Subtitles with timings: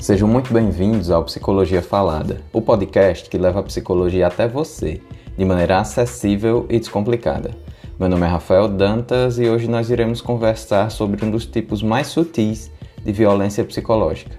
[0.00, 4.98] Sejam muito bem-vindos ao Psicologia Falada, o podcast que leva a psicologia até você,
[5.36, 7.50] de maneira acessível e descomplicada.
[7.98, 12.06] Meu nome é Rafael Dantas e hoje nós iremos conversar sobre um dos tipos mais
[12.06, 12.72] sutis
[13.04, 14.34] de violência psicológica,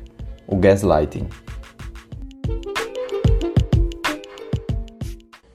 [0.48, 1.28] o gaslighting.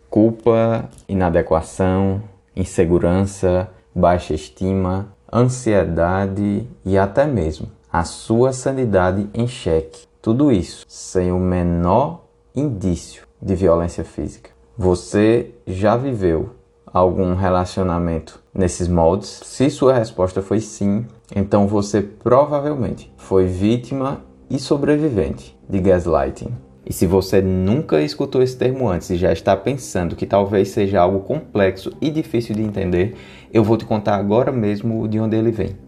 [0.09, 2.23] Culpa, inadequação,
[2.54, 10.06] insegurança, baixa estima, ansiedade e até mesmo a sua sanidade em xeque.
[10.20, 14.50] Tudo isso sem o menor indício de violência física.
[14.77, 16.50] Você já viveu
[16.84, 19.41] algum relacionamento nesses moldes?
[19.45, 26.55] Se sua resposta foi sim, então você provavelmente foi vítima e sobrevivente de gaslighting.
[26.84, 31.00] E se você nunca escutou esse termo antes e já está pensando que talvez seja
[31.00, 33.16] algo complexo e difícil de entender,
[33.50, 35.85] eu vou te contar agora mesmo de onde ele vem.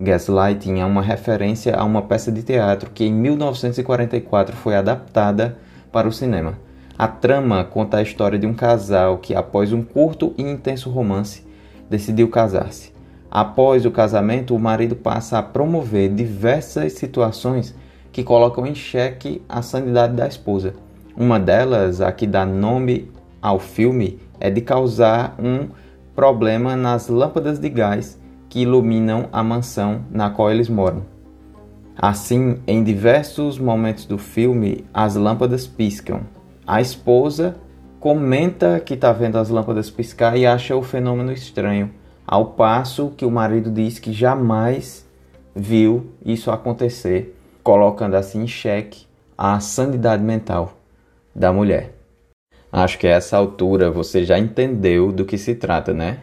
[0.00, 5.58] Gaslighting é uma referência a uma peça de teatro que em 1944 foi adaptada
[5.90, 6.56] para o cinema.
[6.96, 11.44] A trama conta a história de um casal que, após um curto e intenso romance,
[11.90, 12.92] decidiu casar-se.
[13.28, 17.74] Após o casamento, o marido passa a promover diversas situações
[18.12, 20.74] que colocam em xeque a sanidade da esposa.
[21.16, 23.10] Uma delas, a que dá nome
[23.42, 25.68] ao filme, é de causar um
[26.14, 28.18] problema nas lâmpadas de gás
[28.48, 31.04] que iluminam a mansão na qual eles moram.
[31.96, 36.20] Assim, em diversos momentos do filme, as lâmpadas piscam.
[36.66, 37.56] A esposa
[37.98, 41.90] comenta que está vendo as lâmpadas piscar e acha o fenômeno estranho,
[42.26, 45.06] ao passo que o marido diz que jamais
[45.54, 50.74] viu isso acontecer colocando assim em xeque a sanidade mental
[51.34, 51.94] da mulher.
[52.70, 56.20] Acho que a essa altura você já entendeu do que se trata, né?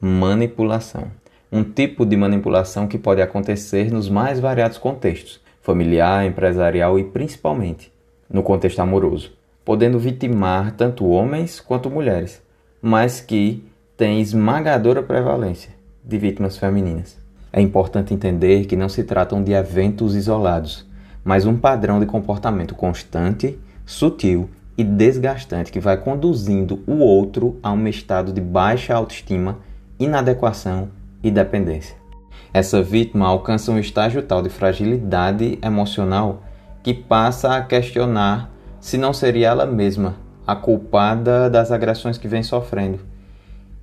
[0.00, 1.10] Manipulação.
[1.50, 7.90] Um tipo de manipulação que pode acontecer nos mais variados contextos, familiar, empresarial e principalmente
[8.28, 9.32] no contexto amoroso,
[9.64, 12.42] podendo vitimar tanto homens quanto mulheres,
[12.82, 13.64] mas que
[13.96, 15.70] tem esmagadora prevalência
[16.04, 17.16] de vítimas femininas.
[17.50, 20.86] É importante entender que não se tratam de eventos isolados,
[21.24, 27.72] mas um padrão de comportamento constante, sutil e desgastante que vai conduzindo o outro a
[27.72, 29.58] um estado de baixa autoestima,
[29.98, 30.90] inadequação
[31.22, 31.96] e dependência.
[32.52, 36.42] Essa vítima alcança um estágio tal de fragilidade emocional
[36.82, 42.42] que passa a questionar se não seria ela mesma a culpada das agressões que vem
[42.42, 43.00] sofrendo.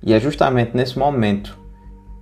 [0.02, 1.56] E é justamente nesse momento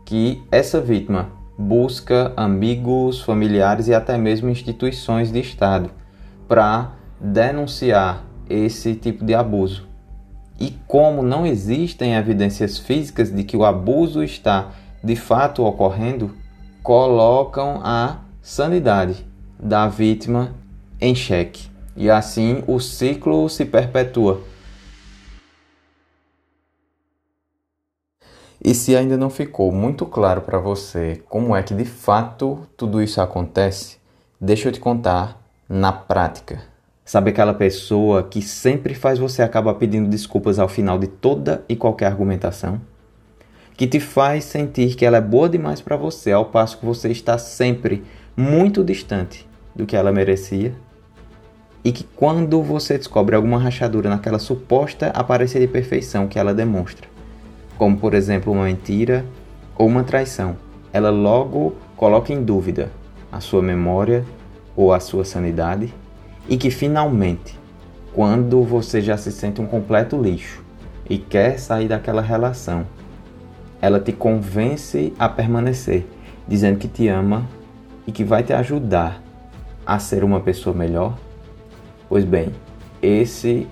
[0.05, 5.91] que essa vítima busca amigos, familiares e até mesmo instituições de Estado
[6.47, 9.89] para denunciar esse tipo de abuso.
[10.61, 14.71] E como não existem evidências físicas de que o abuso está
[15.04, 16.34] de fato ocorrendo,
[16.82, 19.25] colocam a sanidade
[19.59, 20.54] da vítima
[21.00, 21.69] em xeque.
[21.97, 24.41] E assim o ciclo se perpetua
[28.66, 33.03] E se ainda não ficou muito claro para você como é que de fato tudo
[33.03, 33.98] isso acontece,
[34.41, 35.38] deixa eu te contar
[35.69, 36.62] na prática.
[37.04, 41.76] Sabe aquela pessoa que sempre faz você acabar pedindo desculpas ao final de toda e
[41.76, 42.81] qualquer argumentação?
[43.77, 47.09] Que te faz sentir que ela é boa demais para você, ao passo que você
[47.09, 48.05] está sempre
[48.37, 50.73] muito distante do que ela merecia?
[51.84, 57.09] E que quando você descobre alguma rachadura naquela suposta aparência de perfeição que ela demonstra,
[57.77, 59.25] como por exemplo uma mentira
[59.77, 60.57] ou uma traição,
[60.93, 62.93] ela logo coloca em dúvida
[63.33, 64.25] a sua memória
[64.77, 65.93] ou a sua sanidade
[66.49, 67.59] e que finalmente,
[68.13, 70.63] quando você já se sente um completo lixo
[71.11, 72.87] e quer sair daquela relação,
[73.84, 76.06] ela te convence a permanecer,
[76.49, 77.47] dizendo que te ama
[78.06, 79.22] e que vai te ajudar
[79.84, 81.19] a ser uma pessoa melhor?
[82.09, 82.49] Pois bem,
[83.03, 83.67] esse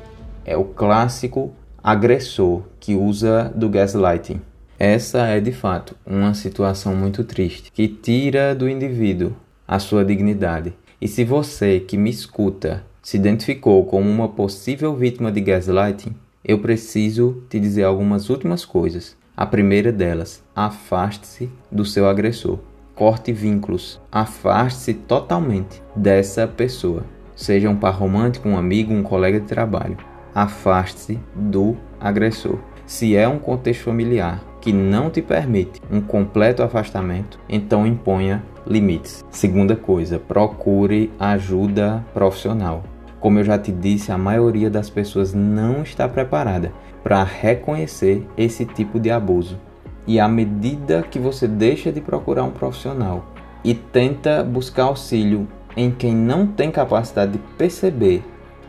[0.44, 1.50] é o clássico
[1.82, 4.38] agressor que usa do gaslighting.
[4.78, 9.32] Essa é de fato uma situação muito triste que tira do indivíduo
[9.66, 10.74] a sua dignidade.
[11.00, 16.14] E se você que me escuta se identificou como uma possível vítima de gaslighting,
[16.44, 19.16] eu preciso te dizer algumas últimas coisas.
[19.36, 22.58] A primeira delas, afaste-se do seu agressor.
[22.94, 24.00] Corte vínculos.
[24.10, 27.04] Afaste-se totalmente dessa pessoa.
[27.34, 29.96] Seja um par romântico, um amigo, um colega de trabalho
[30.34, 32.58] afaste-se do agressor.
[32.86, 39.24] Se é um contexto familiar que não te permite um completo afastamento, então imponha limites.
[39.30, 42.84] Segunda coisa, procure ajuda profissional.
[43.22, 46.72] Como eu já te disse, a maioria das pessoas não está preparada
[47.04, 49.60] para reconhecer esse tipo de abuso.
[50.08, 53.24] E à medida que você deixa de procurar um profissional
[53.62, 55.46] e tenta buscar auxílio
[55.76, 58.24] em quem não tem capacidade de perceber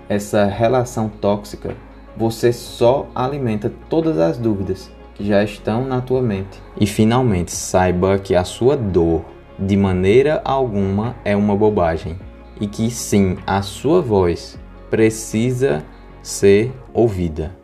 [0.08, 1.76] essa relação tóxica,
[2.16, 6.62] você só alimenta todas as dúvidas que já estão na tua mente.
[6.80, 9.26] E finalmente, saiba que a sua dor,
[9.58, 12.16] de maneira alguma, é uma bobagem
[12.60, 14.60] e que sim, a sua voz
[14.90, 15.84] precisa
[16.22, 17.64] ser ouvida.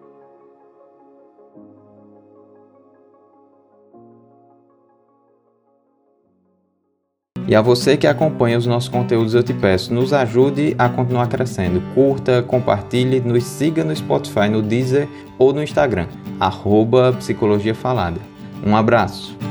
[7.50, 11.28] E a você que acompanha os nossos conteúdos, eu te peço, nos ajude a continuar
[11.28, 11.82] crescendo.
[11.96, 15.08] Curta, compartilhe, nos siga no Spotify, no Deezer
[15.40, 16.06] ou no Instagram,
[16.40, 18.22] arroba Psicologia Falada.
[18.64, 19.49] Um abraço!